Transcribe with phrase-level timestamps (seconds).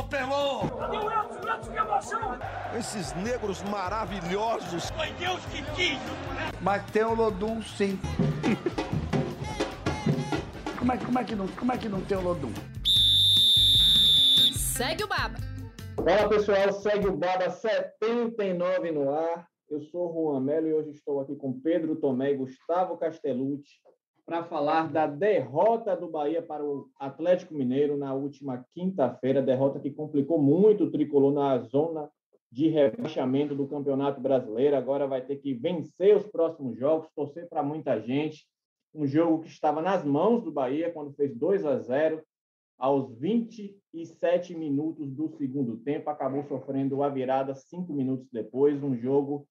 [0.00, 0.60] Pelô, pelô!
[0.78, 1.48] Cadê o Elton?
[1.48, 2.38] Elton, que emoção!
[2.78, 4.90] Esses negros maravilhosos!
[4.90, 5.98] Foi Deus que quis!
[6.62, 7.98] Mas tem o Lodum, sim.
[10.78, 12.52] como, é, como, é que não, como é que não tem o Lodum?
[14.54, 15.38] Segue o Baba.
[15.96, 19.46] Fala pessoal, segue o Baba 79 no ar.
[19.68, 23.80] Eu sou Juan Melo e hoje estou aqui com Pedro Tomé e Gustavo Castellucci
[24.30, 29.90] para falar da derrota do Bahia para o Atlético Mineiro na última quinta-feira, derrota que
[29.90, 32.08] complicou muito o tricolor na zona
[32.48, 34.76] de rebaixamento do Campeonato Brasileiro.
[34.76, 38.46] Agora vai ter que vencer os próximos jogos, torcer para muita gente.
[38.94, 42.22] Um jogo que estava nas mãos do Bahia quando fez 2 a 0
[42.78, 49.44] aos 27 minutos do segundo tempo, acabou sofrendo a virada cinco minutos depois, um jogo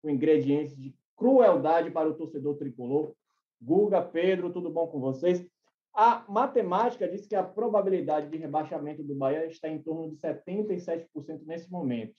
[0.00, 3.12] com ingredientes de crueldade para o torcedor tricolor.
[3.60, 5.46] Guga, Pedro, tudo bom com vocês?
[5.92, 11.08] A matemática diz que a probabilidade de rebaixamento do Bahia está em torno de 77%
[11.44, 12.14] nesse momento.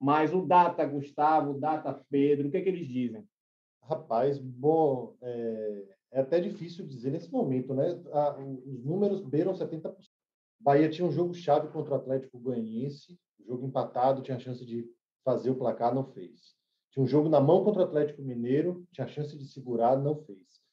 [0.00, 3.26] Mas o Data Gustavo, o Data Pedro, o que, é que eles dizem?
[3.82, 8.00] Rapaz, bom, é, é, até difícil dizer nesse momento, né?
[8.64, 9.96] os números beiram 70%.
[10.60, 14.88] Bahia tinha um jogo chave contra o Atlético Goianiense, jogo empatado, tinha a chance de
[15.24, 16.54] fazer o placar, não fez.
[16.90, 20.16] Tinha um jogo na mão contra o Atlético Mineiro, tinha a chance de segurar, não
[20.22, 20.63] fez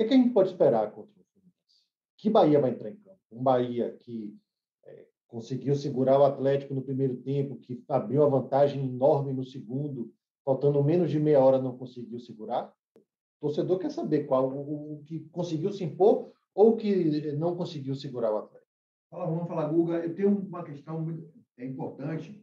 [0.00, 1.84] que, que a gente pode esperar contra o Fluminense?
[2.16, 3.18] Que Bahia vai entrar em campo?
[3.30, 4.36] Um Bahia que
[4.84, 10.12] é, conseguiu segurar o Atlético no primeiro tempo, que abriu uma vantagem enorme no segundo,
[10.44, 12.72] faltando menos de meia hora não conseguiu segurar?
[12.96, 17.94] O torcedor quer saber qual o, o que conseguiu se impor ou que não conseguiu
[17.94, 18.70] segurar o Atlético.
[19.10, 19.98] Fala, vamos falar, Guga.
[19.98, 21.28] Eu tenho uma questão muito
[21.58, 22.42] é importante.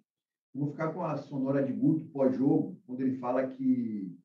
[0.53, 4.15] Eu vou ficar com a sonora de Guto pós-jogo, quando ele fala que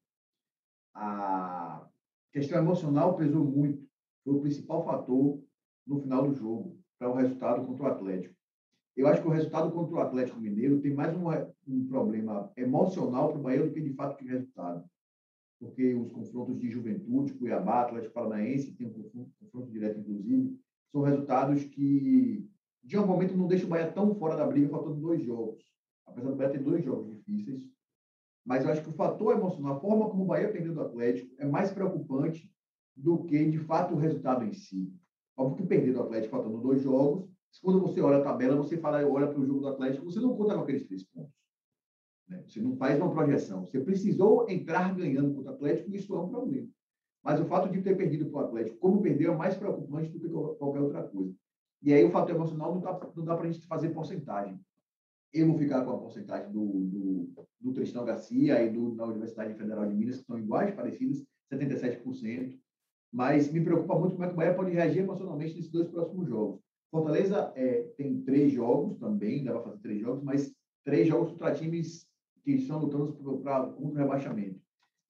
[0.95, 1.87] a
[2.33, 3.87] questão emocional pesou muito,
[4.25, 5.43] foi o principal fator
[5.87, 8.35] no final do jogo, para o resultado contra o Atlético.
[8.97, 11.29] Eu acho que o resultado contra o Atlético Mineiro tem mais um,
[11.67, 14.85] um problema emocional para o Bahia do que de fato de resultado.
[15.59, 20.59] Porque os confrontos de juventude, Cuiabá, Atlético Paranaense, tem um confronto, confronto direto, inclusive,
[20.91, 22.47] são resultados que,
[22.85, 25.65] de um momento, não deixam o Bahia tão fora da briga, faltando dois jogos.
[26.07, 27.63] Apesar do Bahia ter dois jogos difíceis,
[28.45, 31.33] mas eu acho que o fator emocional, a forma como o Bahia perdeu do Atlético,
[31.39, 32.53] é mais preocupante
[32.97, 34.93] do que, de fato, o resultado em si.
[35.37, 37.29] Óbvio que perder do Atlético faltando dois jogos,
[37.61, 40.35] quando você olha a tabela, você fala, olha para o jogo do Atlético, você não
[40.35, 41.33] conta com aqueles três pontos.
[42.29, 42.43] Né?
[42.47, 43.65] Você não faz uma projeção.
[43.65, 46.69] Você precisou entrar ganhando contra o Atlético, e isso é um problema.
[47.23, 50.19] Mas o fato de ter perdido para o Atlético, como perdeu, é mais preocupante do
[50.19, 51.35] que qualquer outra coisa.
[51.81, 52.81] E aí o fator emocional não
[53.15, 54.59] não dá para a gente fazer porcentagem.
[55.33, 59.55] Eu vou ficar com a porcentagem do, do, do Tristão Garcia e do, da Universidade
[59.55, 62.59] Federal de Minas, que são iguais, parecidas, 77%.
[63.13, 66.29] Mas me preocupa muito como é que o Bahia pode reagir emocionalmente nesses dois próximos
[66.29, 66.61] jogos.
[66.91, 70.55] Fortaleza é, tem três jogos também, dá para fazer três jogos, mas
[70.85, 72.07] três jogos contra times
[72.45, 74.61] que estão lutando contra o rebaixamento.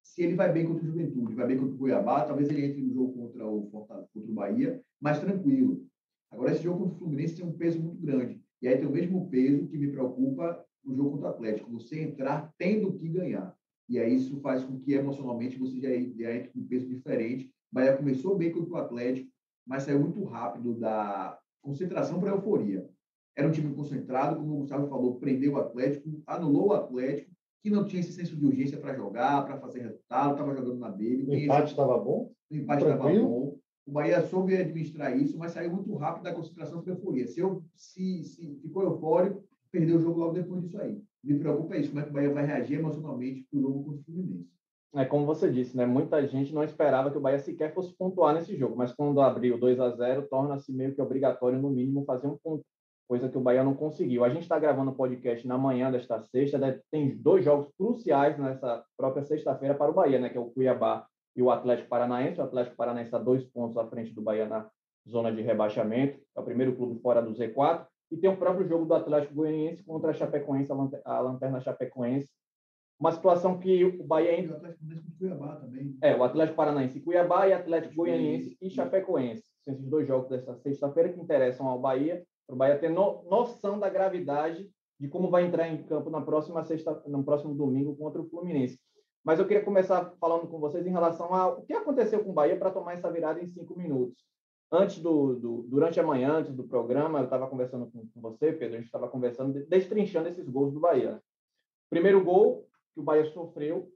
[0.02, 2.82] Se ele vai bem contra o Juventude, vai bem contra o Cuiabá, talvez ele entre
[2.82, 5.86] no jogo contra o, contra o Bahia, mais tranquilo.
[6.30, 8.41] Agora, esse jogo contra o Fluminense tem um peso muito grande.
[8.62, 12.00] E aí tem o mesmo peso que me preocupa no jogo contra o Atlético, você
[12.00, 13.54] entrar tendo que ganhar.
[13.88, 17.50] E aí isso faz com que emocionalmente você já, já entre com um peso diferente.
[17.70, 19.28] Bahia começou bem contra o Atlético,
[19.66, 22.88] mas saiu muito rápido da concentração para a euforia.
[23.36, 27.30] Era um time concentrado, como o Gustavo falou, prendeu o Atlético, anulou o Atlético,
[27.62, 30.88] que não tinha esse senso de urgência para jogar, para fazer resultado, estava jogando na
[30.88, 31.24] dele.
[31.26, 32.30] O empate estava bom?
[32.50, 33.56] O empate estava bom.
[33.86, 37.26] O Bahia soube administrar isso, mas saiu muito rápido da concentração para euforia.
[37.26, 41.02] Se, eu, se, se ficou eufórico, perdeu o jogo logo depois disso aí.
[41.24, 44.00] Me preocupa isso, como é que o Bahia vai reagir emocionalmente para o jogo contra
[44.00, 44.50] o Fluminense.
[44.94, 45.86] É como você disse, né?
[45.86, 49.58] Muita gente não esperava que o Bahia sequer fosse pontuar nesse jogo, mas quando abriu
[49.58, 52.62] 2 a 0 torna-se meio que obrigatório, no mínimo, fazer um ponto,
[53.08, 54.22] coisa que o Bahia não conseguiu.
[54.22, 56.78] A gente está gravando o podcast na manhã desta sexta, né?
[56.90, 60.28] tem dois jogos cruciais nessa própria sexta-feira para o Bahia, né?
[60.28, 61.06] Que é o Cuiabá
[61.36, 62.40] e o Atlético Paranaense.
[62.40, 64.68] O Atlético Paranaense está dois pontos à frente do Bahia na
[65.08, 66.20] zona de rebaixamento.
[66.36, 67.86] É o primeiro clube fora do Z4.
[68.10, 70.70] E tem o próprio jogo do Atlético Goianiense contra a Chapecoense,
[71.04, 72.28] a Lanterna Chapecoense.
[73.00, 74.52] Uma situação que o Bahia ainda...
[74.52, 75.98] O Atlético Paranaense Cuiabá também.
[76.02, 79.42] É, o Atlético Paranaense Cuiabá e Atlético Goianiense e Chapecoense.
[79.64, 83.24] São esses dois jogos dessa sexta-feira que interessam ao Bahia, para o Bahia ter no,
[83.28, 84.70] noção da gravidade
[85.00, 88.78] de como vai entrar em campo na próxima sexta, no próximo domingo contra o Fluminense.
[89.24, 92.58] Mas eu queria começar falando com vocês em relação ao que aconteceu com o Bahia
[92.58, 94.24] para tomar essa virada em cinco minutos.
[94.70, 98.52] Antes do, do durante a manhã, antes do programa, eu estava conversando com, com, você,
[98.52, 101.22] Pedro, a gente estava conversando, destrinchando esses gols do Bahia.
[101.90, 103.92] Primeiro gol que o Bahia sofreu,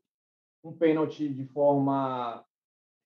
[0.63, 2.45] um pênalti de forma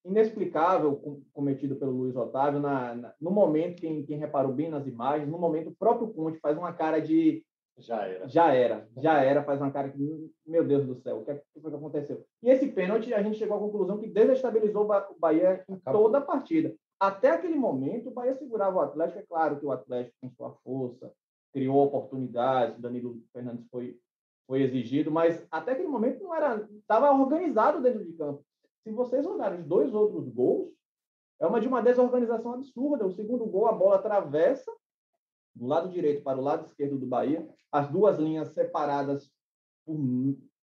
[0.05, 4.87] inexplicável com- cometido pelo Luiz Otávio na, na- no momento, quem, quem reparou bem nas
[4.87, 7.45] imagens, no momento o próprio Conte faz uma cara de
[7.81, 8.29] Já era.
[8.29, 11.43] já era, já era, faz uma cara que, meu Deus do céu, o que, é-
[11.61, 12.25] foi que aconteceu?
[12.43, 16.03] E esse pênalti, a gente chegou à conclusão que desestabilizou o Bahia em Acabou.
[16.05, 16.75] toda a partida.
[16.99, 20.51] Até aquele momento, o Bahia segurava o Atlético, é claro que o Atlético, com sua
[20.63, 21.13] força,
[21.53, 23.99] criou oportunidades, o Danilo Fernandes foi,
[24.47, 28.45] foi exigido, mas até aquele momento não era, estava organizado dentro de campo.
[28.85, 30.71] Se vocês olharem os dois outros gols,
[31.41, 33.07] é uma de uma desorganização absurda.
[33.07, 34.71] O segundo gol, a bola atravessa
[35.55, 39.31] do lado direito para o lado esquerdo do Bahia, as duas linhas separadas
[39.85, 39.97] por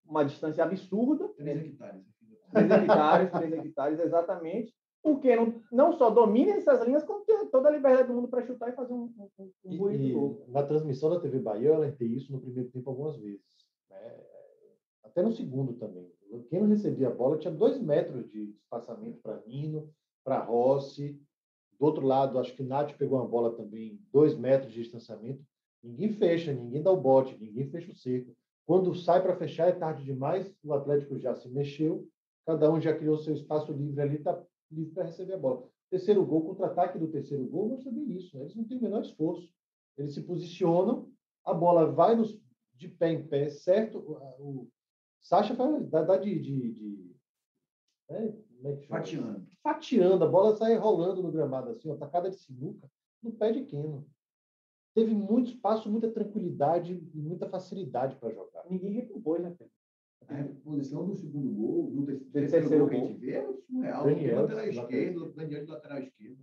[0.06, 2.04] uma distância absurda, Três hectares.
[2.51, 4.74] três hectares, três hectares, exatamente,
[5.04, 8.45] porque não, não só domina essas linhas, como tem toda a liberdade do mundo para
[8.45, 11.75] chutar e fazer um, um, um E, bonito e na transmissão da TV Bahia, eu
[11.75, 13.42] alertei isso no primeiro tempo algumas vezes.
[13.90, 14.24] né?
[15.04, 16.12] Até no segundo também.
[16.50, 19.90] Quem não recebia a bola tinha dois metros de espaçamento para Nino,
[20.25, 21.22] para Rossi.
[21.79, 25.44] Do outro lado, acho que o Nath pegou uma bola também, dois metros de distanciamento.
[25.83, 28.35] Ninguém fecha, ninguém dá o bote, ninguém fecha o cerco.
[28.65, 32.07] Quando sai para fechar é tarde demais, o Atlético já se mexeu,
[32.45, 35.69] cada um já criou seu espaço livre ali, está livre para receber a bola.
[35.89, 38.35] Terceiro gol, contra-ataque do terceiro gol, mostra bem isso.
[38.35, 38.44] Né?
[38.44, 39.53] Eles não têm o menor esforço.
[39.97, 41.09] Eles se posicionam,
[41.45, 42.38] a bola vai nos,
[42.75, 44.00] de pé em pé, certo?
[44.00, 44.71] O, o
[45.21, 46.39] Sacha faz, dá, dá de.
[46.39, 47.15] de, de
[48.09, 48.33] né?
[48.88, 49.48] Fatiando.
[49.62, 52.89] Fatiando, a bola sai rolando no gramado assim, ó, tacada de sinuca,
[53.21, 54.07] no pé de Keno.
[54.95, 58.65] Teve muito espaço, muita tranquilidade e muita facilidade para jogar.
[58.69, 59.74] Ninguém recompôs, né, Pedro?
[60.27, 64.04] A reposição do segundo gol, do terceiro, terceiro gol que a gente vê, é surreal.
[64.04, 66.38] Daniel, lateral lateral esquerdo, Daniel de lateral esquerdo.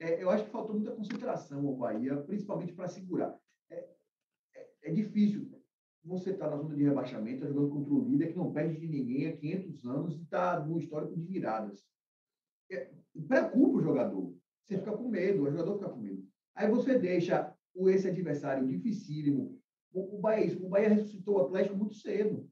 [0.00, 3.38] É, eu acho que faltou muita concentração ao Bahia, principalmente para segurar.
[3.70, 3.88] É,
[4.56, 5.59] é, é difícil
[6.04, 8.88] você estar na zona de rebaixamento, tá jogando contra o líder que não perde de
[8.88, 11.84] ninguém há 500 anos e está no histórico de viradas.
[12.70, 12.90] É,
[13.28, 14.34] preocupa o jogador.
[14.64, 16.24] Você fica com medo, o jogador fica com medo.
[16.54, 19.58] Aí você deixa o esse adversário dificílimo.
[19.92, 22.48] O, o, Bahia, o Bahia ressuscitou o Atlético muito cedo.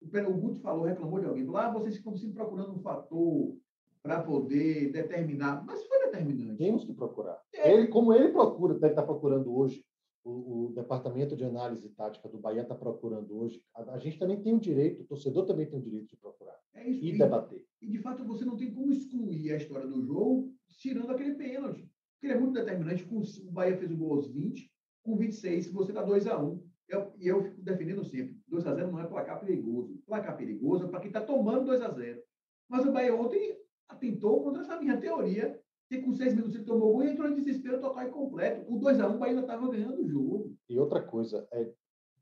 [0.00, 1.46] O, Guto falou, reclamou de alguém.
[1.54, 3.56] Ah, vocês ficam sempre procurando um fator
[4.02, 5.64] para poder determinar.
[5.64, 6.58] Mas foi determinante.
[6.58, 7.40] Temos que procurar.
[7.54, 7.72] É.
[7.72, 9.84] Ele, como ele procura, deve estar procurando hoje,
[10.24, 13.62] o, o departamento de análise tática do Bahia está procurando hoje.
[13.74, 16.58] A, a gente também tem o direito, o torcedor também tem o direito de procurar
[16.74, 17.04] É isso.
[17.04, 17.66] e E, debater.
[17.80, 21.82] e, de fato, você não tem como excluir a história do jogo tirando aquele pênalti.
[22.14, 23.04] Porque ele é muito determinante.
[23.04, 24.70] Com, o Bahia fez o gol aos 20,
[25.04, 28.74] com 26, você está 2 a 1 eu, E eu fico defendendo sempre: 2 a
[28.74, 29.98] 0 não é placar perigoso.
[30.06, 32.20] Placar perigoso é para quem está tomando 2 a 0
[32.68, 33.56] Mas o Bahia ontem
[33.88, 35.60] atentou contra essa minha teoria.
[35.92, 38.64] Que com seis minutos ele tomou gol e entrou em desespero total e completo.
[38.72, 40.56] O 2 a 1 o Bahia ainda estava ganhando o jogo.
[40.66, 41.70] E outra coisa, é,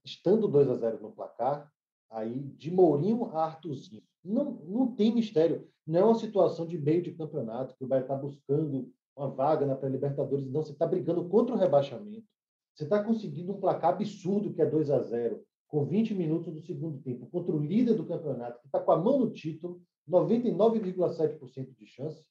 [0.04, 1.70] estando 2 a 0 no placar,
[2.10, 5.68] aí de Mourinho a Arthurzinho, não, não tem mistério.
[5.86, 9.64] Não é uma situação de meio de campeonato, que o Bahia está buscando uma vaga
[9.64, 10.50] na pré-Libertadores.
[10.50, 12.26] Não, você está brigando contra o rebaixamento.
[12.74, 16.60] Você está conseguindo um placar absurdo, que é 2 a 0 com 20 minutos do
[16.60, 21.76] segundo tempo, contra o líder do campeonato, que está com a mão no título, 99,7%
[21.76, 22.24] de chance.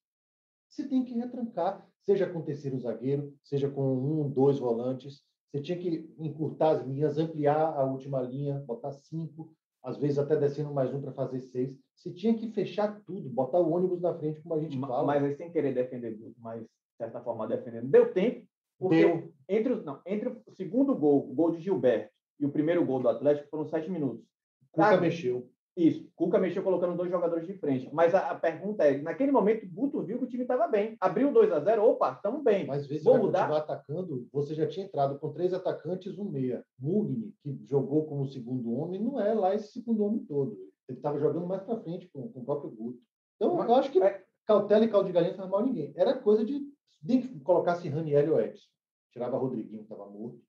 [0.69, 5.24] Você tem que retrancar, seja com o terceiro zagueiro, seja com um, dois volantes.
[5.51, 9.51] Você tinha que encurtar as linhas, ampliar a última linha, botar cinco,
[9.83, 11.75] às vezes até descendo mais um para fazer seis.
[11.95, 15.07] Você tinha que fechar tudo, botar o ônibus na frente, como a gente Ma- fala.
[15.07, 16.68] Mas aí sem querer defender mas de
[16.98, 17.89] certa forma defendendo.
[17.89, 18.45] Deu tempo,
[18.77, 19.33] porque Deu.
[19.48, 23.10] entre, não, entre o segundo gol, o gol de Gilberto, e o primeiro gol do
[23.10, 24.25] Atlético foram sete minutos.
[24.72, 25.50] Cuca Ah, mexeu.
[25.78, 27.90] Isso, Cuca mexeu colocando dois jogadores de frente.
[27.94, 30.98] Mas a, a pergunta é: naquele momento, o Guto viu que o time estava bem.
[31.00, 32.66] Abriu 2 a 0 opa, estamos bem.
[32.68, 33.50] Mas às vezes Vou mudar?
[33.56, 34.28] atacando.
[34.34, 36.66] Você já tinha entrado com três atacantes, um meia.
[36.78, 40.58] Mugni, que jogou como segundo homem, não é lá esse segundo homem todo.
[40.88, 43.00] Ele estava jogando mais para frente com, com o próprio Guto.
[43.36, 45.64] Então, Mas- eu acho que é- cautela e caldo de galinha não faz mal a
[45.64, 45.94] ninguém.
[45.96, 46.60] Era coisa de.
[47.02, 48.68] Nem que colocasse Raniel ou Edson.
[49.12, 50.42] Tirava Rodriguinho, que estava morto.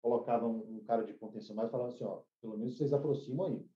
[0.00, 3.46] Colocava um, um cara de contenção mais e falava assim: ó, pelo menos vocês aproximam
[3.48, 3.66] aí.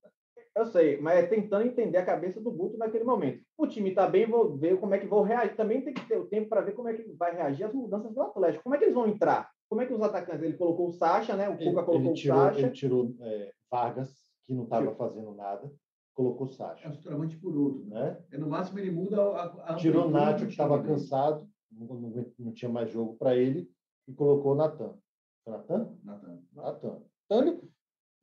[0.57, 3.43] Eu sei, mas é tentando entender a cabeça do Guto naquele momento.
[3.57, 5.57] O time está bem, vou ver como é que vou reagir.
[5.57, 8.13] Também tem que ter o tempo para ver como é que vai reagir às mudanças
[8.13, 8.65] do Atlético.
[8.65, 9.49] Como é que eles vão entrar?
[9.69, 10.43] Como é que os atacantes?
[10.43, 11.49] Ele colocou o Sacha, né?
[11.49, 12.59] O Cuca colocou ele o tirou, Sacha.
[12.61, 14.13] ele tirou é, Vargas,
[14.45, 15.73] que não estava fazendo nada,
[16.13, 16.89] colocou É Sacha.
[16.89, 17.85] um centroavante por outro.
[17.87, 18.01] Né?
[18.03, 18.25] Né?
[18.33, 20.89] É, no máximo, ele muda a, a Tirou o Nacho, que estava dele.
[20.95, 23.71] cansado, não, não, não tinha mais jogo para ele,
[24.09, 24.95] e colocou o Natan.
[25.47, 25.97] Natan?
[26.03, 26.43] Natan.
[26.53, 27.03] Natan.
[27.27, 27.61] Então, ele,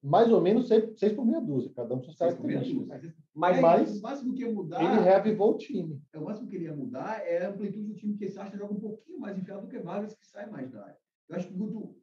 [0.04, 3.02] mais ou menos seis, seis por meia dúzia, cada um meia características.
[3.02, 3.16] dúzia.
[3.34, 6.02] Mas, É mas o máximo que ia mudar, Ele reavivou o time.
[6.14, 8.58] é o máximo que ele ia mudar é a amplitude do time, porque esse Sacha
[8.58, 10.98] joga um pouquinho mais enfiado do que Vargas, que sai mais da área.
[11.30, 11.96] Eu acho que o Guto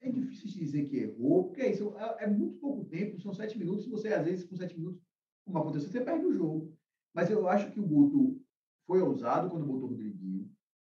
[0.00, 3.58] é difícil dizer que errou, porque é isso, é, é muito pouco tempo, são sete
[3.58, 5.00] minutos, você às vezes com sete minutos,
[5.44, 6.72] como aconteceu, você perde o jogo.
[7.14, 8.40] Mas eu acho que o Guto
[8.86, 10.48] foi ousado quando botou o Rodriguinho.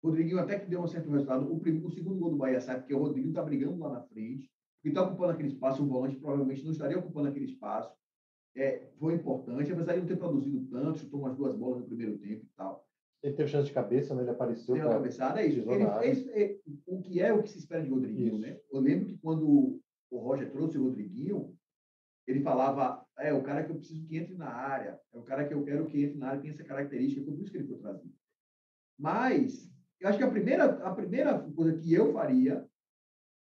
[0.03, 1.53] O Rodriguinho até que deu um certo resultado.
[1.53, 4.03] O, primeiro, o segundo gol do Bahia sai porque o Rodriguinho está brigando lá na
[4.03, 4.51] frente,
[4.85, 5.83] e está ocupando aquele espaço.
[5.83, 7.97] O volante provavelmente não estaria ocupando aquele espaço.
[8.57, 12.19] É, foi importante, apesar de não ter produzido tanto, chutou umas duas bolas no primeiro
[12.19, 12.87] tempo e tal.
[13.23, 14.23] Ele teve chance de cabeça, né?
[14.23, 14.75] Ele apareceu.
[14.75, 15.69] Deu uma cabeçada, é isso.
[15.69, 18.43] Ele fez é, o que é o que se espera de Rodriguinho, isso.
[18.43, 18.61] né?
[18.71, 21.57] Eu lembro que quando o Roger trouxe o Rodriguinho,
[22.27, 25.47] ele falava, é o cara que eu preciso que entre na área, é o cara
[25.47, 27.67] que eu quero que entre na área, tem essa característica, foi por isso que ele
[27.67, 28.15] foi trazido.
[28.99, 32.67] Mas, eu acho que a primeira, a primeira coisa que eu faria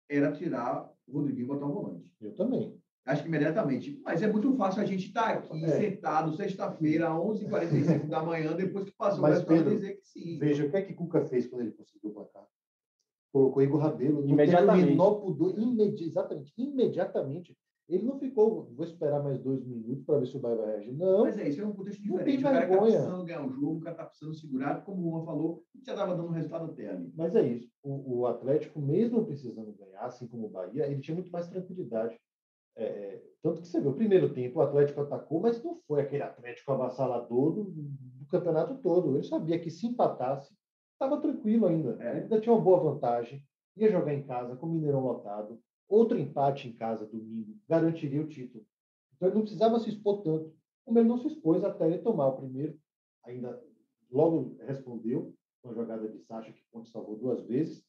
[0.08, 2.12] era tirar o Rodriguinho botar o volante.
[2.20, 2.78] Eu também.
[3.06, 4.00] Acho que imediatamente.
[4.02, 5.68] Mas é muito fácil a gente estar tá aqui, é.
[5.68, 10.38] sentado, sexta-feira, às 11h45 da manhã, depois que passou Mas, o Pedro, dizer que sim.
[10.38, 12.46] Veja, o que é que Cuca fez quando ele conseguiu o placar?
[13.30, 14.26] Colocou Igor Rabelo.
[14.26, 14.90] Imediatamente.
[14.90, 17.54] Menor pudor, imedi exatamente, imediatamente.
[17.86, 20.92] Ele não ficou, vou esperar mais dois minutos para ver se o Bahia vai reagir.
[20.94, 21.24] Não.
[21.24, 22.38] Mas é isso, é um contexto diferente.
[22.38, 25.26] O cara está precisando ganhar um jogo, o cara está precisando segurar, como o Juan
[25.26, 27.12] falou, já estava dando resultado até ali.
[27.14, 27.70] Mas é isso.
[27.82, 32.18] O, o, Atlético, mesmo precisando ganhar, assim como o Bahia, ele tinha muito mais tranquilidade.
[32.76, 36.00] É, é, tanto que você viu, o primeiro tempo o Atlético atacou, mas não foi
[36.00, 39.14] aquele Atlético avassalador do, do campeonato todo.
[39.14, 40.56] Ele sabia que se empatasse,
[40.94, 42.02] estava tranquilo ainda.
[42.02, 42.22] É.
[42.22, 43.42] Ainda tinha uma boa vantagem.
[43.76, 48.28] Ia jogar em casa com o Mineirão lotado Outro empate em casa domingo garantiria o
[48.28, 48.64] título.
[49.14, 50.52] Então ele não precisava se expor tanto,
[50.84, 52.78] como ele não se expôs até ele tomar o primeiro.
[53.24, 53.62] Ainda
[54.10, 57.86] logo respondeu com a jogada de Sacha, que Ponte salvou duas vezes.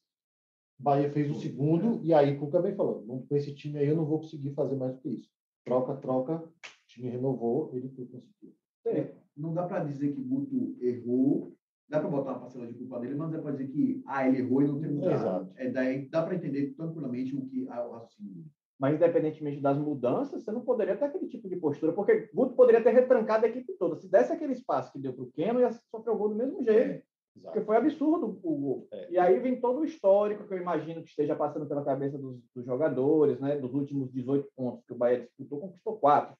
[0.78, 4.04] Bahia fez o segundo, e aí Cuca bem falou: com esse time aí eu não
[4.04, 5.30] vou conseguir fazer mais do que isso.
[5.64, 8.54] Troca, troca, o time renovou, ele conseguiu.
[8.84, 11.55] É, não dá para dizer que Guto errou
[11.88, 14.38] dá para botar uma parcela de culpa dele, mas dá para dizer que ah, ele
[14.38, 15.14] errou e não tem mudado.
[15.14, 15.52] Exato.
[15.56, 18.44] É, daí dá para entender tranquilamente o que o raciocínio.
[18.78, 22.82] Mas, independentemente das mudanças, você não poderia ter aquele tipo de postura, porque Guto poderia
[22.82, 23.96] ter retrancado a equipe toda.
[23.96, 26.62] Se desse aquele espaço que deu para o Keno, ia sofrer o gol do mesmo
[26.62, 27.02] jeito.
[27.02, 27.02] É,
[27.42, 28.88] porque foi absurdo o gol.
[28.92, 29.12] É.
[29.12, 32.38] E aí vem todo o histórico que eu imagino que esteja passando pela cabeça dos,
[32.54, 33.56] dos jogadores, né?
[33.56, 36.36] dos últimos 18 pontos que o Bahia disputou, conquistou quatro.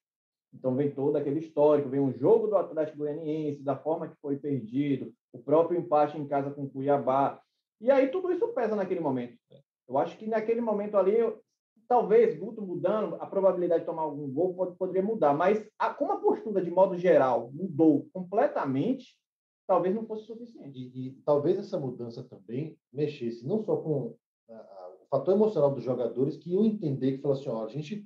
[0.53, 4.37] Então vem todo aquele histórico, vem um jogo do Atlético Goianiense, da forma que foi
[4.37, 7.39] perdido, o próprio empate em casa com o Cuiabá.
[7.79, 9.37] E aí tudo isso pesa naquele momento.
[9.87, 11.17] Eu acho que naquele momento ali,
[11.87, 16.11] talvez Guto mudando, a probabilidade de tomar algum gol pode, poderia mudar, mas a, como
[16.11, 19.17] a postura de modo geral mudou completamente,
[19.67, 20.79] talvez não fosse suficiente.
[20.79, 24.15] E, e talvez essa mudança também mexesse não só com
[24.49, 27.69] a, a, o fator emocional dos jogadores que iam entender que falaram assim, ó, a
[27.69, 28.05] gente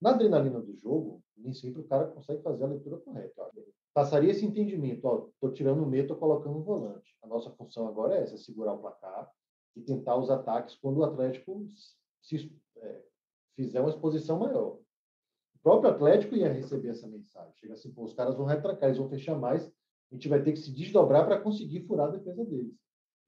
[0.00, 3.50] na adrenalina do jogo, nem sempre o cara consegue fazer a leitura correta.
[3.94, 7.16] Passaria esse entendimento, ó, tô tirando o meio, estou colocando o volante.
[7.22, 9.30] A nossa função agora é essa, segurar o placar
[9.74, 11.66] e tentar os ataques quando o Atlético
[12.20, 13.02] se, é,
[13.54, 14.78] fizer uma exposição maior.
[15.54, 17.54] O próprio Atlético ia receber essa mensagem.
[17.56, 20.52] Chega assim, pô, os caras vão retrancar, eles vão fechar mais, a gente vai ter
[20.52, 22.74] que se desdobrar para conseguir furar a defesa deles.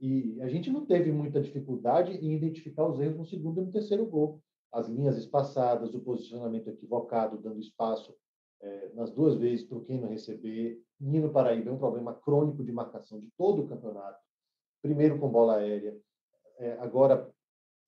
[0.00, 3.72] E a gente não teve muita dificuldade em identificar os erros no segundo e no
[3.72, 4.40] terceiro gol
[4.72, 8.14] as linhas espaçadas, o posicionamento equivocado, dando espaço
[8.60, 10.82] é, nas duas vezes para quem não receber.
[11.00, 14.18] Nino Paraíba é um problema crônico de marcação de todo o campeonato.
[14.82, 15.96] Primeiro com bola aérea,
[16.58, 17.30] é, agora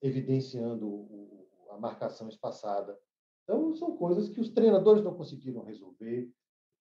[0.03, 2.99] evidenciando o, a marcação espaçada.
[3.45, 6.31] Então, são coisas que os treinadores não conseguiram resolver.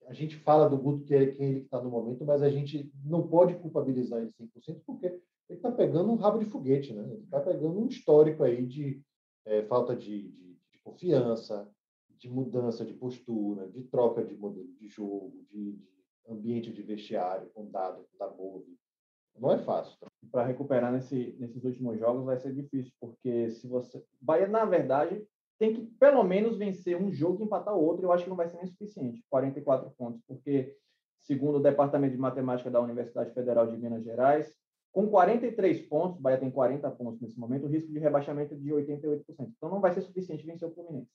[0.08, 2.92] A gente fala do Guto que é quem ele está no momento, mas a gente
[3.04, 5.22] não pode culpabilizar ele 100%, porque ele
[5.58, 7.04] está pegando um rabo de foguete, né?
[7.12, 9.02] Ele está pegando um histórico aí de,
[9.50, 11.68] é, falta de, de, de, confiança,
[12.12, 15.90] de mudança de postura, de troca de modelo de jogo, de, de
[16.28, 18.78] ambiente de vestiário com dado da Bove.
[19.38, 19.98] Não é fácil.
[20.00, 20.08] Tá?
[20.32, 24.04] Para recuperar nesse, nesses últimos jogos vai ser difícil, porque se você.
[24.22, 25.26] Bahia, na verdade,
[25.58, 28.06] tem que pelo menos vencer um jogo e empatar o outro.
[28.06, 30.76] Eu acho que não vai ser nem suficiente 44 pontos, porque,
[31.22, 34.54] segundo o Departamento de Matemática da Universidade Federal de Minas Gerais,
[34.92, 38.58] com 43 pontos, o Bahia tem 40 pontos nesse momento, o risco de rebaixamento é
[38.58, 39.24] de 88%.
[39.40, 41.12] Então não vai ser suficiente vencer o Fluminense.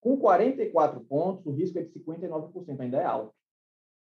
[0.00, 3.34] Com 44 pontos, o risco é de 59%, ainda é alto.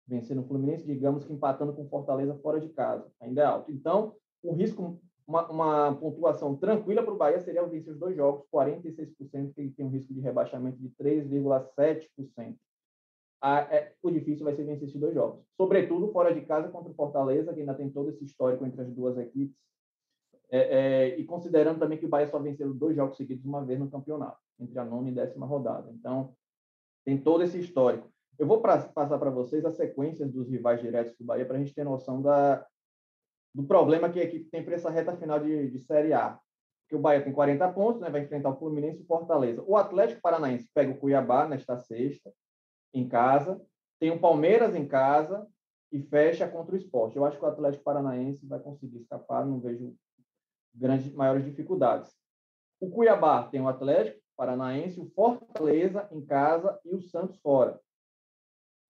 [0.06, 3.70] Vencendo o Fluminense, digamos que empatando com Fortaleza fora de casa, ainda é alto.
[3.70, 8.46] Então, o risco, uma, uma pontuação tranquila para o Bahia seria vencer os dois jogos,
[8.52, 12.56] 46%, que ele tem um risco de rebaixamento de 3,7%
[13.46, 15.44] é, o difícil vai ser vencer esses dois jogos.
[15.56, 18.90] Sobretudo fora de casa contra o Fortaleza, que ainda tem todo esse histórico entre as
[18.90, 19.56] duas equipes.
[20.50, 23.78] É, é, e considerando também que o Bahia só venceu dois jogos seguidos uma vez
[23.78, 25.90] no campeonato, entre a nona e décima rodada.
[25.92, 26.34] Então,
[27.04, 28.08] tem todo esse histórico.
[28.38, 31.58] Eu vou pra, passar para vocês as sequências dos rivais diretos do Bahia para a
[31.58, 32.66] gente ter noção da,
[33.54, 36.38] do problema que a equipe tem para essa reta final de, de Série A.
[36.82, 39.62] Porque o Bahia tem 40 pontos, né, vai enfrentar o Fluminense e o Fortaleza.
[39.66, 42.32] O Atlético Paranaense pega o Cuiabá nesta sexta,
[42.94, 43.60] em casa,
[43.98, 45.46] tem o Palmeiras em casa
[45.92, 47.16] e fecha contra o esporte.
[47.16, 49.94] Eu acho que o Atlético Paranaense vai conseguir escapar, não vejo
[50.74, 52.14] grandes, maiores dificuldades.
[52.80, 57.80] O Cuiabá tem o Atlético Paranaense, o Fortaleza em casa e o Santos fora.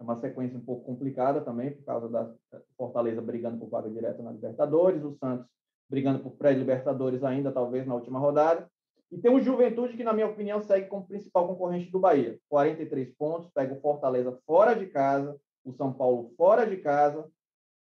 [0.00, 2.34] É uma sequência um pouco complicada também, por causa da
[2.76, 5.46] Fortaleza brigando por vaga direta na Libertadores, o Santos
[5.88, 8.68] brigando por pré-Libertadores ainda, talvez, na última rodada.
[9.10, 12.38] E tem o Juventude, que, na minha opinião, segue como principal concorrente do Bahia.
[12.48, 17.28] 43 pontos, pega o Fortaleza fora de casa, o São Paulo fora de casa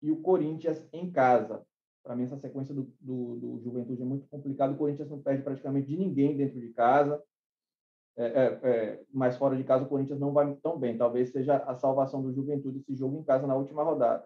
[0.01, 1.65] e o Corinthians em casa.
[2.03, 4.73] Para mim, essa sequência do, do, do Juventude é muito complicada.
[4.73, 7.21] O Corinthians não perde praticamente de ninguém dentro de casa.
[8.17, 10.97] É, é, é, mas fora de casa o Corinthians não vai tão bem.
[10.97, 14.25] Talvez seja a salvação do Juventude esse jogo em casa na última rodada.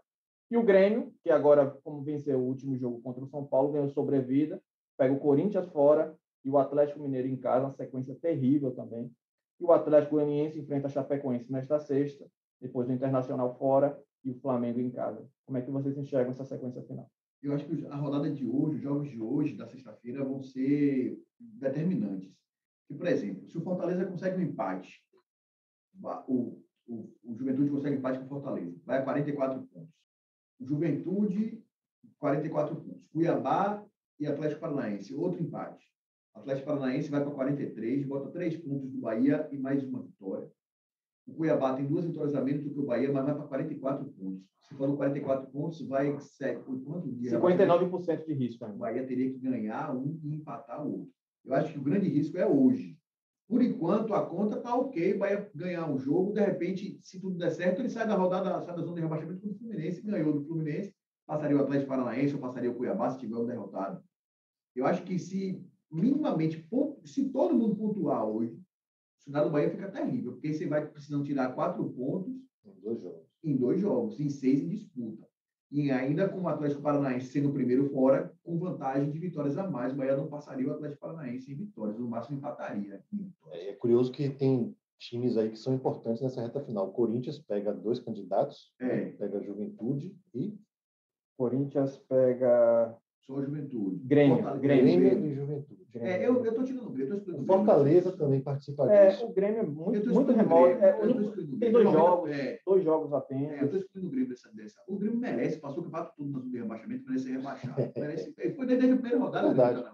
[0.52, 3.88] E o Grêmio, que agora, como venceu o último jogo contra o São Paulo, ganhou
[3.90, 4.62] sobrevida,
[4.98, 9.12] pega o Corinthians fora e o Atlético Mineiro em casa, uma sequência terrível também.
[9.60, 12.26] E o Atlético Goianiense enfrenta a Chapecoense nesta sexta,
[12.62, 15.28] depois o Internacional fora e o Flamengo em casa.
[15.46, 17.10] Como é que vocês enxergam essa sequência final?
[17.42, 21.18] Eu acho que a rodada de hoje, os jogos de hoje, da sexta-feira, vão ser
[21.40, 22.34] determinantes.
[22.90, 25.02] E, por exemplo, se o Fortaleza consegue um empate,
[26.28, 29.94] o, o, o Juventude consegue um empate com o Fortaleza, vai a 44 pontos.
[30.60, 31.64] Juventude,
[32.18, 33.08] 44 pontos.
[33.08, 33.86] Cuiabá
[34.20, 35.89] e Atlético Paranaense, outro empate.
[36.34, 40.50] Atlético Paranaense vai para 43, bota três pontos do Bahia e mais uma vitória.
[41.28, 44.06] O Cuiabá tem duas vitórias a menos do que o Bahia, mas vai para 44
[44.06, 44.44] pontos.
[44.62, 46.18] Se for 44 pontos, vai
[46.66, 47.32] por quanto dia?
[47.32, 48.66] 59% de risco.
[48.66, 51.14] O Bahia teria que ganhar um e empatar o outro.
[51.46, 52.98] Eu acho que o grande risco é hoje.
[53.48, 56.34] Por enquanto, a conta está ok, vai ganhar um jogo.
[56.34, 59.42] De repente, se tudo der certo, ele sai da rodada, sai da zona de rebaixamento
[59.42, 60.94] com o Fluminense, ganhou do Fluminense,
[61.26, 64.04] passaria o Atlético Paranaense ou passaria o Cuiabá se tiver um derrotado.
[64.76, 66.68] Eu acho que se minimamente,
[67.04, 71.24] se todo mundo pontuar hoje, o cenário do Bahia fica terrível, porque você vai precisando
[71.24, 72.34] tirar quatro pontos
[72.66, 75.28] em dois jogos, em, dois jogos, em seis em disputa.
[75.72, 79.70] E ainda com o Atlético Paranaense sendo o primeiro fora, com vantagem de vitórias a
[79.70, 83.04] mais, o Bahia não passaria o Atlético Paranaense em vitórias, no máximo empataria.
[83.52, 86.90] É, é curioso que tem times aí que são importantes nessa reta final.
[86.90, 89.12] O Corinthians pega dois candidatos, é.
[89.12, 90.58] Pega a Juventude e.
[91.38, 92.98] Corinthians pega.
[93.30, 93.98] Só a Juventude.
[94.06, 95.86] Grêmio, Grêmio, Grêmio e Juventude.
[95.94, 99.28] É, eu, eu tô tirando o Grêmio, o Fortaleza também participa é, disso.
[99.28, 100.72] O Grêmio é muito, muito remoto.
[100.84, 100.94] É,
[101.60, 103.52] tem dois jogos, é, dois jogos apenas.
[103.52, 104.82] É, eu estou excluindo o Grêmio dessa, dessa.
[104.88, 107.76] O Grêmio merece, passou o campeonato todo de rebaixamento, merece ser rebaixado.
[107.96, 109.48] merece, foi desde a primeira rodada.
[109.48, 109.92] É verdade.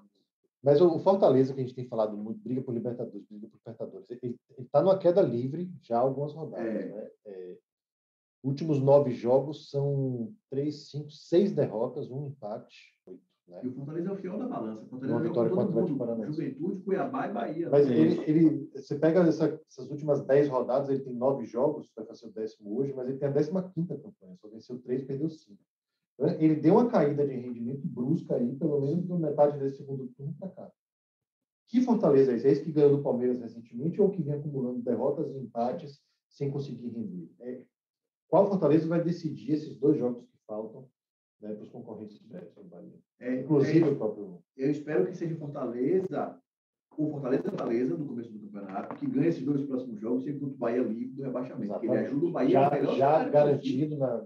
[0.63, 4.09] Mas o Fortaleza, que a gente tem falado muito, briga por Libertadores, briga por Libertadores,
[4.11, 6.65] ele está numa queda livre já há algumas rodadas.
[6.65, 6.85] É.
[6.85, 7.09] Né?
[7.25, 7.57] É,
[8.47, 13.23] últimos nove jogos são três, cinco, seis derrotas, um empate, oito.
[13.47, 13.61] Né?
[13.63, 14.83] E o Fortaleza é o fiel da balança.
[14.83, 16.31] O Fortaleza Uma vitória todo contra o mundo, Paranaense.
[16.31, 17.69] Juventude, Cuiabá e Bahia.
[17.69, 17.97] Mas né?
[17.97, 22.27] ele, ele, você pega essa, essas últimas dez rodadas, ele tem nove jogos, vai fazer
[22.27, 25.61] o décimo hoje, mas ele tem a décima quinta campanha, só venceu três, perdeu cinco.
[26.15, 30.07] Então, Ele deu uma caída de rendimento brusca aí, pelo menos na metade desse segundo
[30.15, 30.71] turno para cá.
[31.67, 32.47] Que Fortaleza é esse?
[32.47, 36.49] É esse que ganhou do Palmeiras recentemente ou que vem acumulando derrotas e empates sem
[36.49, 37.29] conseguir render?
[37.39, 37.61] É,
[38.27, 40.87] qual Fortaleza vai decidir esses dois jogos que faltam
[41.41, 42.99] né, para os concorrentes diretos do Bahia?
[43.19, 44.43] É, Inclusive é, o próprio.
[44.57, 46.39] eu espero que seja Fortaleza,
[46.97, 50.55] o Fortaleza Fortaleza no começo do campeonato, que ganhe esses dois próximos jogos, sempre contra
[50.55, 51.79] o Bahia livre do rebaixamento.
[51.79, 52.07] Que ele Exatamente.
[52.07, 54.25] ajuda o Bahia a já, já garantido na.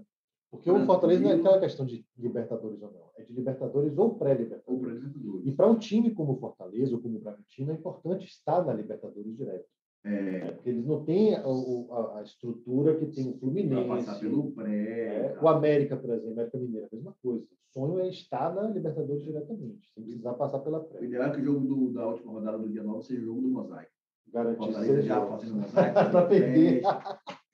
[0.50, 0.92] Porque o Garantido.
[0.92, 5.02] Fortaleza não é aquela questão de Libertadores ou não, é de Libertadores ou pré-Libertadores.
[5.02, 5.46] Libertadores.
[5.46, 8.74] E para um time como o Fortaleza ou como o Bragantino, é importante estar na
[8.74, 9.68] Libertadores direto.
[10.02, 10.52] É, né?
[10.52, 13.88] Porque eles não têm a, o- a- a estrutura que tem o Fluminense.
[14.06, 15.34] passar pelo pré.
[15.34, 17.44] é, o América, por exemplo, América Mineira, a mesma coisa.
[17.44, 21.04] O sonho é estar na Libertadores diretamente, sem precisar passar pela O pré.
[21.04, 23.42] ideal é que o jogo do- da última rodada do dia 9 seja o jogo
[23.42, 23.90] do mosaico.
[24.32, 25.94] Garantir seis já fazendo mosaico.
[26.16, 26.82] Para perder.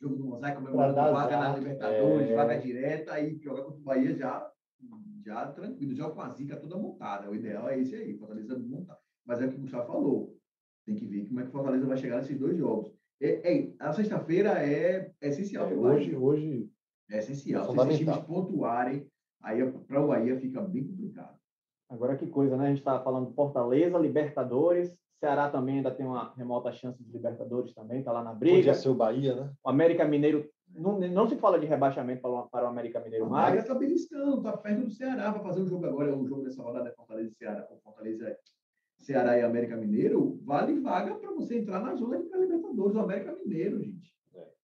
[0.00, 1.56] Jogo do mosaico, comemorando vaga na.
[1.56, 2.36] Libertadores, É.
[2.36, 4.50] vaga direta e jogar contra o Bahia já,
[5.24, 7.28] já tranquilo, já com a zica toda montada.
[7.30, 8.98] O ideal é esse aí, Fortaleza montar.
[9.26, 10.35] Mas é o que o Gustavo falou.
[10.86, 12.92] Tem que ver como é que o Fortaleza vai chegar nesses dois jogos.
[13.20, 15.68] É, é, a sexta-feira é, é essencial.
[15.68, 16.70] É, hoje, hoje
[17.10, 17.64] é essencial.
[17.64, 19.06] é Se esses times pontuarem,
[19.42, 21.36] aí para o Bahia fica bem complicado.
[21.88, 22.64] Agora que coisa, né?
[22.64, 27.72] A gente estava falando Fortaleza, Libertadores, Ceará também ainda tem uma remota chance de Libertadores
[27.72, 28.56] também, está lá na briga.
[28.56, 29.52] podia ser o Bahia, né?
[29.64, 33.26] O América Mineiro, não, não se fala de rebaixamento para o, para o América Mineiro
[33.26, 33.62] O Bahia mais.
[33.62, 36.14] está beliscando, está perto do Ceará para fazer o jogo agora.
[36.14, 37.66] O jogo dessa rodada é Fortaleza e Ceará.
[37.70, 38.38] O Fortaleza é
[38.98, 40.40] Ceará e América Mineiro.
[40.44, 42.96] Vale vaga para você entrar na zona de pré-libertadores.
[42.96, 44.14] O América Mineiro, gente.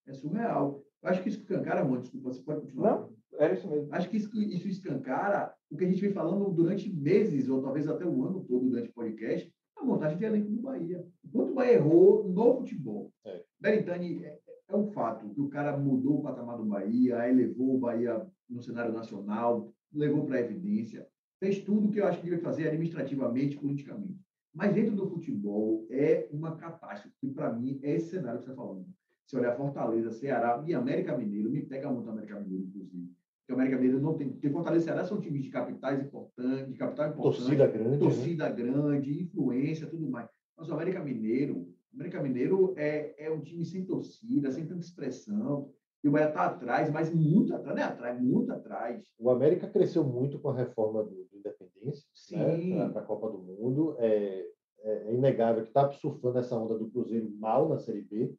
[0.07, 0.83] É, surreal.
[1.03, 2.01] Eu acho que isso escancara, mano.
[2.01, 3.01] Desculpa, você pode continuar.
[3.01, 3.89] Não, era isso mesmo.
[3.93, 7.89] Acho que isso, isso escancara o que a gente vem falando durante meses, ou talvez
[7.89, 11.05] até o ano todo durante o podcast, a montagem de elenco do Bahia.
[11.25, 13.13] Enquanto o Bahia errou no futebol.
[13.25, 13.43] É.
[13.61, 17.79] Beritani, é, é um fato que o cara mudou o patamar do Bahia, elevou o
[17.79, 21.07] Bahia no cenário nacional, levou para a evidência,
[21.43, 24.15] fez tudo que eu acho que devia fazer administrativamente, politicamente.
[24.55, 28.51] Mas dentro do futebol é uma catástrofe, que para mim é esse cenário que você
[28.53, 28.87] está falando.
[29.27, 33.11] Se olhar Fortaleza, Ceará e América Mineiro, me pega muito América Mineiro, inclusive.
[33.41, 34.31] Porque América Mineiro não tem.
[34.31, 37.39] Porque Fortaleza e Ceará são times de capitais importantes, de capital importante.
[37.39, 37.91] Torcida grande.
[37.91, 37.99] né?
[37.99, 40.29] Torcida grande, influência, tudo mais.
[40.57, 44.85] Mas o América Mineiro, o América Mineiro é, é um time sem torcida, sem tanta
[44.85, 45.73] expressão.
[46.03, 49.05] E o Bahia está atrás, mas muito atrás, não é atrás, muito atrás.
[49.19, 52.75] O América cresceu muito com a reforma do, do Independência Sim.
[52.75, 53.95] né, para a Copa do Mundo.
[53.99, 54.45] É,
[54.83, 58.35] é, é inegável que está surfando essa onda do Cruzeiro mal na Série B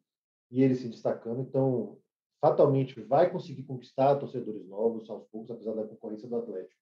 [0.50, 1.40] e ele se destacando.
[1.40, 1.96] Então,
[2.40, 6.80] fatalmente, vai conseguir conquistar torcedores novos aos poucos, apesar da concorrência do Atlético.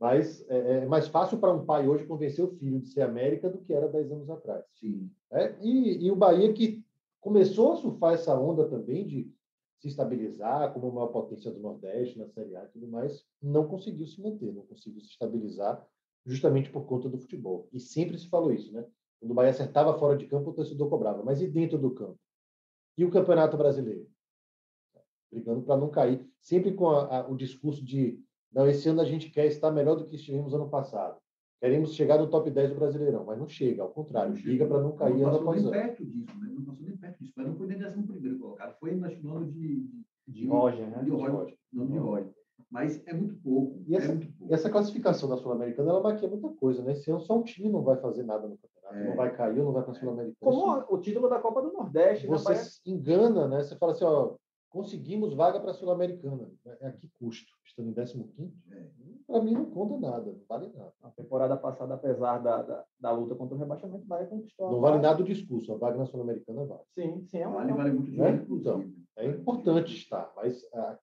[0.00, 3.48] Mas é, é mais fácil para um pai hoje convencer o filho de ser América
[3.48, 4.64] do que era 10 anos atrás.
[4.74, 5.10] Sim.
[5.32, 6.84] É, e, e o Bahia que
[7.20, 9.32] começou a surfar essa onda também de
[9.84, 14.06] se estabilizar como uma potência do Nordeste na Série A e tudo mais, não conseguiu
[14.06, 15.86] se manter, não conseguiu se estabilizar
[16.24, 17.68] justamente por conta do futebol.
[17.70, 18.86] E sempre se falou isso, né?
[19.20, 21.22] Quando o Bahia acertava fora de campo, o torcedor cobrava.
[21.22, 22.18] Mas e dentro do campo?
[22.96, 24.08] E o Campeonato Brasileiro?
[25.30, 26.26] Brigando para não cair.
[26.40, 29.96] Sempre com a, a, o discurso de não, esse ano a gente quer estar melhor
[29.96, 31.20] do que estivemos ano passado.
[31.60, 34.92] Queremos chegar no top 10 do Brasileirão, mas não chega, ao contrário, briga para não
[34.96, 35.82] cair não ano passou após nem ano.
[35.82, 36.50] perto disso, né?
[36.54, 37.32] Não passou nem perto disso.
[37.36, 38.76] Mas não foi nem décimo primeiro colocado.
[38.78, 41.02] Foi na ano de, de, De Roger, né?
[41.02, 41.56] de Roger.
[41.72, 42.34] Não de Roger.
[42.70, 43.82] Mas é muito pouco.
[43.86, 44.52] E essa- é muito pouco.
[44.52, 46.92] E essa classificação da Sul-Americana, ela maquia muita coisa, né?
[46.92, 49.08] Esse ano só um time não vai fazer nada no campeonato, É.
[49.08, 50.36] não vai cair, ou não vai para a Sul-Americana.
[50.52, 52.32] Como o título da Copa do Nordeste, né?
[52.36, 53.62] Você se engana, né?
[53.62, 54.34] Você fala assim, ó,
[54.68, 56.50] conseguimos vaga para a Sul-Americana.
[56.80, 57.52] É a que custo?
[57.64, 58.52] Estando em 15º?
[58.70, 58.86] É.
[59.26, 60.92] Para mim não conta nada, não vale nada.
[61.02, 64.70] Na temporada passada, apesar da, da, da luta contra o rebaixamento, o Bahia conquistou a
[64.72, 66.82] Não vale nada o discurso, a vaga na Sul-Americana vale.
[66.94, 68.32] Sim, sim, é uma, Vale, vale muito Né?
[68.32, 68.46] dinheiro.
[68.56, 68.84] Então,
[69.16, 70.98] É importante estar, mas ah,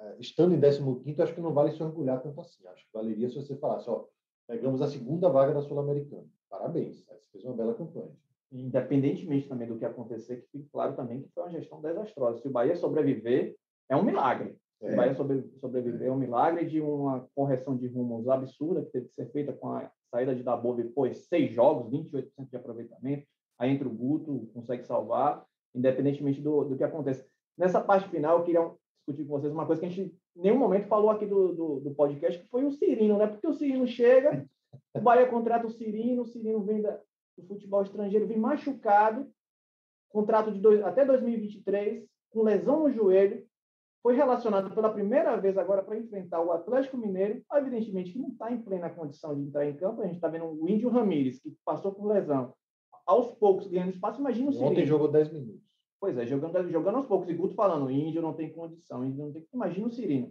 [0.00, 2.66] ah, estando em 15º, acho que não vale se orgulhar tanto assim.
[2.68, 4.04] Acho que valeria se você falasse, ó,
[4.46, 6.26] pegamos a segunda vaga da Sul-Americana.
[6.50, 8.12] Parabéns, aí você fez uma bela campanha.
[8.52, 12.40] independentemente também do que acontecer, que fique claro também que foi uma gestão desastrosa.
[12.40, 13.56] Se o Bahia sobreviver,
[13.88, 14.56] é um milagre.
[14.84, 14.92] Se É.
[14.92, 19.08] o Bahia sobre- sobreviver é um milagre de uma correção de rumos absurda que teve
[19.08, 23.26] que ser feita com a saída de Dabov depois seis jogos, 28% de aproveitamento.
[23.58, 25.44] Aí entra o Guto, consegue salvar,
[25.74, 27.26] independentemente do, do que aconteça.
[27.56, 30.58] Nessa parte final, eu queria discutir com vocês uma coisa que a gente em nenhum
[30.58, 33.26] momento falou aqui do, do, do podcast, que foi o Cirino, né?
[33.28, 34.44] Porque o Cirino chega,
[34.92, 37.00] o Bahia contrata o Cirino, o Cirino vem da,
[37.38, 39.30] do futebol estrangeiro, vem machucado,
[40.10, 43.46] contrato de dois, até 2023, com lesão no joelho,
[44.04, 48.52] foi relacionado pela primeira vez agora para enfrentar o Atlético Mineiro, evidentemente que não está
[48.52, 51.56] em plena condição de entrar em campo, a gente está vendo o Índio Ramírez, que
[51.64, 52.52] passou por lesão,
[53.06, 54.86] aos poucos ganhando espaço, imagina o Ontem Cirino.
[54.86, 55.64] jogou 10 minutos.
[55.98, 59.32] Pois é, jogando, jogando aos poucos, e Guto falando, Índio não tem condição, Índio não
[59.32, 59.42] tem...
[59.54, 60.30] Imagina o Cirino.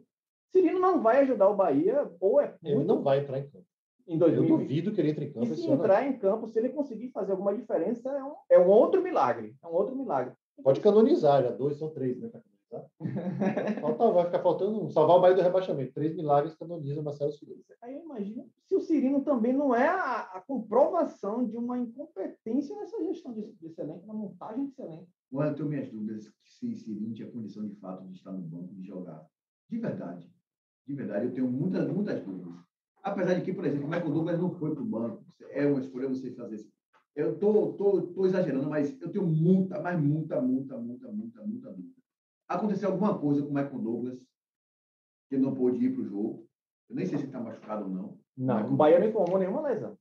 [0.52, 3.66] Cirino não vai ajudar o Bahia, ou é Ele muito não vai entrar em campo.
[4.08, 4.50] em Eu 2020.
[4.60, 5.74] duvido que ele entre em campo E se ano.
[5.82, 9.56] entrar em campo, se ele conseguir fazer alguma diferença, é um, é um outro milagre.
[9.64, 10.36] É um outro milagre.
[10.64, 12.30] Pode canonizar, já dois são três, né?
[12.74, 13.82] Canonizar.
[13.82, 14.90] Falta, vai ficar faltando um.
[14.90, 15.94] Salvar o Bahia do rebaixamento.
[15.94, 17.62] Três milagres canoniza Marcelo Cirino.
[17.82, 22.76] Aí eu imagino se o Cirino também não é a, a comprovação de uma incompetência
[22.76, 25.08] nessa gestão desse, desse elenco, na montagem desse elenco.
[25.32, 28.74] Olha, eu tenho minhas dúvidas se Cirino tinha condição de fato de estar no banco,
[28.74, 29.26] de jogar.
[29.70, 30.32] De verdade.
[30.86, 32.54] De verdade, eu tenho muitas, muitas dúvidas.
[33.02, 35.24] Apesar de que, por exemplo, o Michael Douglas não foi para o banco.
[35.50, 36.72] É uma escolha você fazer isso.
[37.16, 41.70] Eu tô, tô, tô exagerando, mas eu tenho muita, mas muita, muita, muita, muita, muita
[41.72, 41.93] dúvida.
[42.48, 44.20] Aconteceu alguma coisa com o Michael Douglas
[45.28, 46.48] que ele não pôde ir para o jogo.
[46.90, 48.20] Eu nem sei se ele está machucado ou não.
[48.38, 49.98] Não, o Bahia não informou nenhuma lesão.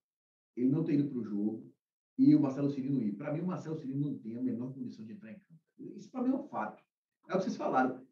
[0.56, 1.72] Ele não ter ido para o jogo
[2.18, 3.12] e o Marcelo Cirino ir.
[3.12, 5.60] Para mim, o Marcelo Cirino não tem a menor condição de entrar em campo.
[5.96, 6.82] Isso para mim é um fato.
[7.28, 8.04] É o que vocês falaram.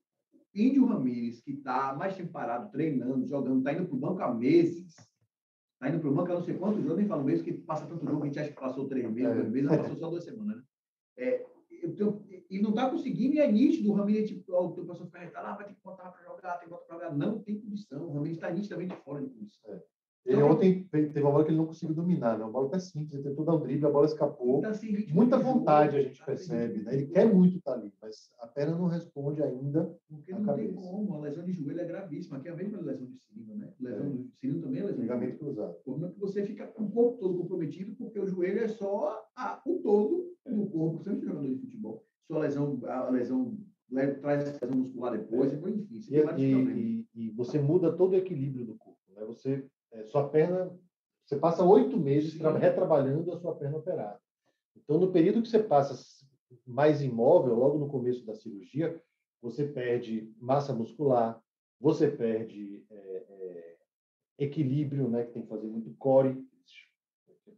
[0.55, 4.35] Índio Ramírez, que está mais tempo parado, treinando, jogando, está indo para o banco há
[4.35, 4.95] meses.
[5.75, 7.87] Está indo para o banco há não sei quantos jogos, nem falo meses, que passa
[7.87, 10.25] tanto jogo, a gente acha que passou três meses, dois meses, não passou só duas
[10.25, 10.63] semanas, né?
[11.17, 11.47] É,
[11.83, 15.21] eu e não está conseguindo, e é nítido, o Ramírez, tipo, o teu pessoal fica
[15.21, 17.17] retado, ah, vai ter que botar para jogar, tem que botar para jogar.
[17.17, 19.81] Não tem condição, o Ramírez está nitidamente fora de condição.
[20.27, 22.45] Ele ontem fe- teve uma bola que ele não conseguiu dominar, né?
[22.45, 24.61] Uma bola até simples, ele tentou dar um drible, a bola escapou.
[24.61, 26.91] Tá ritmo Muita de vontade a gente tá percebe, né?
[26.91, 29.97] de Ele quer muito estar ali, mas a perna não responde ainda.
[30.09, 30.75] Porque não tem cabeça.
[30.75, 32.37] como, a lesão de joelho é gravíssima.
[32.37, 33.73] Aqui é a mesma lesão de Cirino, né?
[33.81, 34.09] Lesão É.
[34.11, 35.77] do Cirino também é lesão de Ligamento cruzado.
[35.85, 39.25] Como é que você fica com o corpo todo comprometido, porque o joelho é só
[39.35, 42.05] a- o todo do corpo, sempre jogador de futebol.
[42.27, 43.57] Sua lesão, a lesão
[43.91, 46.19] le- traz lesão muscular depois, é muito difícil.
[46.19, 49.25] E, tem e- e- e você muda todo o equilíbrio do corpo, né?
[49.27, 50.77] Você, é, sua perna,
[51.25, 52.39] você passa oito meses Sim.
[52.39, 54.21] tra- retrabalhando a sua perna operada.
[54.77, 56.27] Então, no período que você passa
[56.67, 59.01] mais imóvel, logo no começo da cirurgia,
[59.41, 61.41] você perde massa muscular,
[61.81, 63.77] você perde é, é,
[64.39, 66.45] equilíbrio, né, que tem que fazer muito core,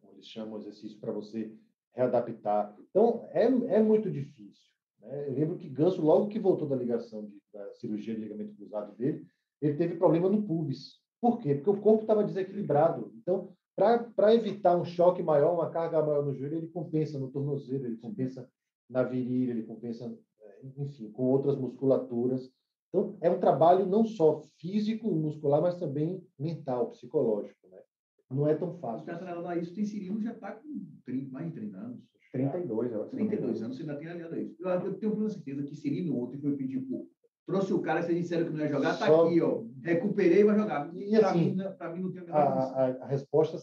[0.01, 1.53] como eles chamam o exercício para você
[1.95, 2.77] readaptar.
[2.91, 4.71] Então, é, é muito difícil.
[5.01, 5.29] Né?
[5.29, 8.95] Eu lembro que Ganso, logo que voltou da ligação de, da cirurgia de ligamento cruzado
[8.97, 9.27] dele,
[9.61, 11.02] ele teve problema no pubis.
[11.23, 11.55] Por quê?
[11.55, 13.13] Porque o corpo estava desequilibrado.
[13.17, 17.87] Então, para evitar um choque maior, uma carga maior no joelho, ele compensa no tornozelo,
[17.87, 18.51] ele compensa
[18.91, 22.51] na virilha, ele compensa, é, enfim, com outras musculaturas.
[22.89, 27.69] Então, é um trabalho não só físico, muscular, mas também mental, psicológico.
[27.71, 27.79] Né?
[28.29, 29.07] Não é tão fácil.
[29.07, 32.01] Para tratar isso, tem Cirilo já está com 30, mais de 30 anos.
[32.33, 33.11] 32, eu acho.
[33.13, 34.57] 32 anos, você ainda tem aliado a isso.
[34.59, 36.85] Eu, eu tenho plena certeza que Cirilo ontem foi pedir
[37.47, 39.63] trouxe o cara, vocês disseram que não ia jogar, tá Só- aqui, ó.
[39.83, 40.95] Recuperei e vai jogar.
[40.95, 42.77] E assim, mim, não- pra mim não tem a A, menor condição.
[42.77, 43.59] a, a resposta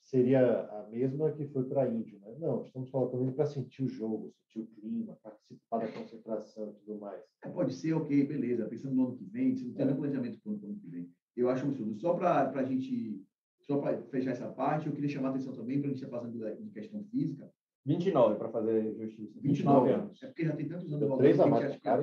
[0.00, 2.18] seria a mesma que foi para Índio.
[2.20, 2.34] Né?
[2.38, 6.72] Não, estamos colocando ele para sentir o jogo, sentir o clima, participar da concentração e
[6.84, 7.22] tudo mais.
[7.44, 8.66] É, Pode ser, ok, beleza.
[8.66, 11.08] Pensando no ano que vem, você não tem nem planejamento para o ano que vem.
[11.36, 11.94] Eu acho um absurdo.
[11.98, 13.22] Só para a gente,
[13.60, 16.14] só para fechar essa parte, eu queria chamar a atenção também, para a gente estar
[16.14, 17.50] passando da- de questão física.
[17.86, 19.40] 29 para fazer justiça.
[19.40, 20.22] 29 anos.
[20.22, 22.02] É porque já tem tantos anos três a que mais cara,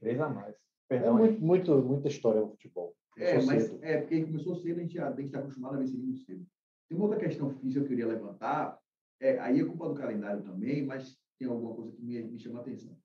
[0.00, 0.56] 3 a mais.
[0.90, 1.18] É Perdão.
[1.18, 2.94] muito, muito, muita história no futebol.
[3.16, 3.78] É, mas cedo.
[3.82, 6.46] é porque começou cedo, a gente já tem que estar acostumado a ver muito cedo.
[6.88, 8.78] Tem uma outra questão física que eu queria levantar,
[9.20, 12.60] é, aí é culpa do calendário também, mas tem alguma coisa que me, me chama
[12.60, 12.96] a atenção.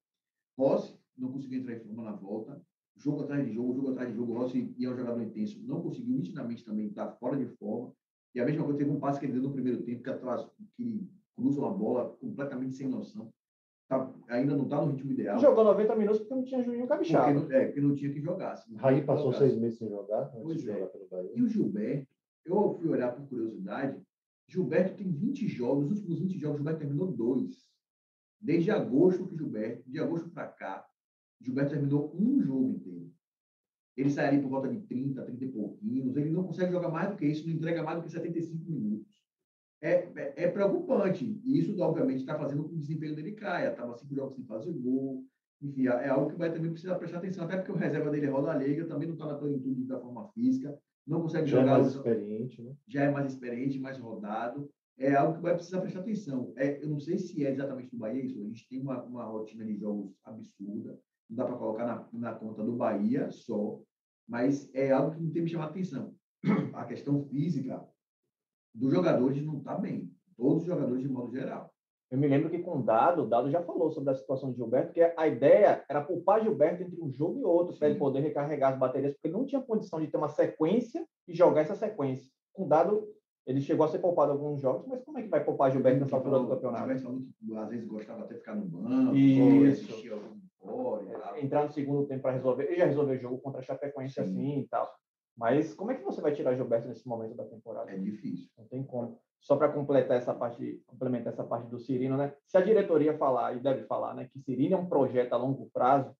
[0.58, 2.62] Rossi não conseguiu entrar em forma na volta,
[2.96, 5.82] jogo atrás de jogo, jogo atrás de jogo, Rossi e é um jogador intenso, não
[5.82, 7.92] conseguiu nitidamente também estar fora de forma,
[8.36, 10.48] e a mesma coisa, teve um passe que ele deu no primeiro tempo, que, atrás,
[10.76, 13.32] que cruza uma bola completamente sem noção,
[14.00, 17.12] tá, ainda não está no ritmo ideal, Jogou 90 minutos porque não tinha Juninho porque
[17.12, 17.34] Capixaba.
[17.34, 18.64] não, é, porque não tinha que jogar.
[18.78, 19.38] Raí passou jogar.
[19.46, 20.74] seis meses sem jogar, antes Pois de é.
[20.74, 21.32] jogar pelo Bahia.
[21.36, 22.08] E o Gilberto,
[22.46, 24.02] eu fui olhar por curiosidade,
[24.48, 27.66] Gilberto tem 20 jogos, nos últimos 20 jogos, Gilberto terminou dois.
[28.42, 30.86] Desde agosto que Gilberto, de agosto para cá,
[31.40, 33.12] Gilberto terminou um jogo inteiro.
[33.96, 37.12] Ele sai ali por volta de 30, 30 e pouquinhos, ele não consegue jogar mais
[37.12, 39.13] do que isso, não entrega mais do que 75 minutos.
[39.84, 41.42] É, é, é preocupante.
[41.44, 43.70] E isso, obviamente, está fazendo com que o desempenho dele caia.
[43.72, 45.26] Estava cinco jogos sem fazer gol.
[45.62, 48.30] Enfim, é algo que vai também precisar prestar atenção, até porque o reserva dele é
[48.30, 51.72] Roda Liga, também não está na plenitude da forma física, não consegue Já é jogar
[51.76, 52.74] mais os- experiente, né?
[52.88, 54.70] já é mais experiente, mais rodado.
[54.98, 56.54] É algo que vai precisar prestar atenção.
[56.58, 58.40] É, eu não sei se é exatamente do Bahia isso.
[58.42, 60.98] A gente tem uma, uma rotina de jogos absurda.
[61.30, 63.80] Não dá para colocar na, na conta do Bahia só.
[64.28, 66.14] Mas é algo que não tem me chamado atenção.
[66.74, 67.84] A questão física
[68.74, 70.12] dos jogadores não está bem.
[70.36, 71.72] Todos os jogadores, de modo geral.
[72.10, 74.58] Eu me lembro que com o Dado, o Dado já falou sobre a situação de
[74.58, 78.20] Gilberto, que a ideia era poupar Gilberto entre um jogo e outro, para ele poder
[78.20, 81.76] recarregar as baterias, porque ele não tinha condição de ter uma sequência e jogar essa
[81.76, 82.30] sequência.
[82.52, 83.08] Com o Dado,
[83.48, 86.02] ele chegou a ser poupado em alguns jogos, mas como é que vai poupar Gilberto
[86.02, 86.88] nessa altura do campeonato?
[87.40, 89.86] Que às vezes gostava até de ficar no banco, Isso.
[89.86, 91.38] assistir algum tal.
[91.38, 92.66] Entrar no segundo tempo para resolver.
[92.66, 94.22] Ele já resolveu o jogo contra a Chapecoense Sim.
[94.22, 94.90] assim e tal.
[95.36, 97.92] Mas como é que você vai tirar Gilberto nesse momento da temporada?
[97.92, 98.50] É difícil.
[98.58, 99.20] Não tem como.
[99.40, 102.34] Só para completar essa parte, complementar essa parte do Cirino, né?
[102.46, 105.70] Se a diretoria falar, e deve falar, né, que Cirino é um projeto a longo
[105.74, 106.16] prazo,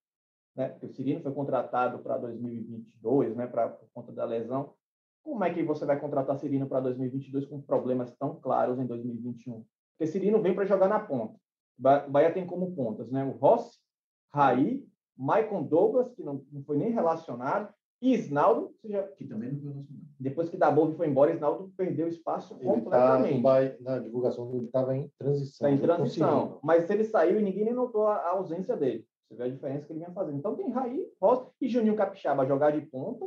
[0.56, 0.70] né?
[0.70, 4.74] Porque o Cirino foi contratado para 2022, né, para por conta da lesão.
[5.24, 9.64] Como é que você vai contratar Cirino para 2022 com problemas tão claros em 2021?
[9.98, 11.40] Porque Cirino vem para jogar na ponta.
[11.78, 13.24] Ba- Bahia tem como pontas, né?
[13.24, 13.80] O Rossi,
[14.34, 17.74] Raí, Maicon Douglas, que não, não foi nem relacionado,
[18.04, 20.04] e Isnaldo, seja, Que também não foi relacionado.
[20.20, 23.42] depois que Dabov foi embora, Isnaldo perdeu espaço Ele tá, completamente.
[23.42, 25.68] Bahia- na divulgação ele estava em transição.
[25.68, 26.60] Está em transição.
[26.62, 29.06] Mas ele saiu e ninguém nem notou a, a ausência dele.
[29.28, 30.38] Você vê a diferença que ele vinha fazendo.
[30.38, 33.26] Então tem Raí, Rosa e Juninho Capixaba jogar de ponta.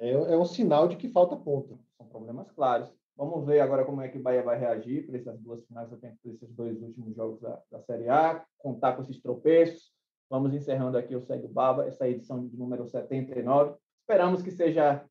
[0.00, 1.78] É, é um sinal de que falta ponta.
[1.96, 2.92] São problemas claros.
[3.16, 6.12] Vamos ver agora como é que o Bahia vai reagir para essas duas finais, para
[6.24, 9.92] esses dois últimos jogos da, da Série A, contar com esses tropeços.
[10.28, 13.76] Vamos encerrando aqui o Segue Baba, essa edição de número 79.
[14.04, 15.02] Esperamos que seja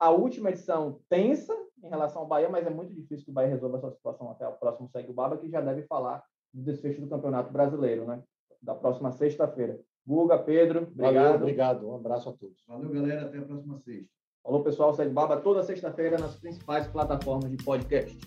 [0.00, 3.50] a última edição tensa em relação ao Bahia, mas é muito difícil que o Bahia
[3.50, 7.00] resolva essa situação até o próximo Segue o Baba, que já deve falar do desfecho
[7.00, 8.20] do Campeonato Brasileiro, né?
[8.60, 9.78] Da próxima sexta-feira.
[10.04, 11.36] Guga, Pedro, Valeu, obrigado.
[11.36, 11.88] obrigado.
[11.88, 12.64] Um abraço a todos.
[12.66, 13.26] Valeu, galera.
[13.26, 14.10] Até a próxima sexta.
[14.42, 14.92] Falou, pessoal.
[14.92, 18.18] Segue o Baba toda sexta-feira nas principais plataformas de podcast.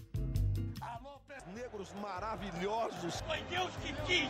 [0.80, 3.20] Alô, pés negros maravilhosos.
[3.20, 4.30] Foi Deus que quis.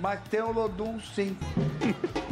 [0.00, 1.36] Mas tem o Lodum, sim.